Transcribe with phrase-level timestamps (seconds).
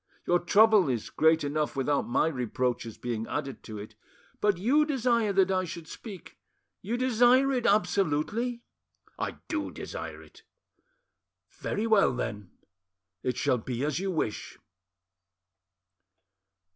[0.25, 3.93] Your trouble is great enough without my reproaches being added to it.
[4.39, 6.39] But you desire that I should speak,
[6.81, 8.63] you desire it absolutely?"
[9.19, 10.41] "I do desire it."
[11.51, 12.49] "Very well, then;
[13.21, 14.57] it shall be as you wish."